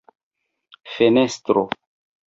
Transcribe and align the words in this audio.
fenestro 0.97 1.67